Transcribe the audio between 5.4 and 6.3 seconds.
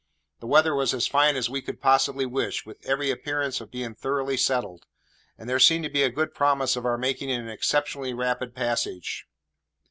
there seemed to be a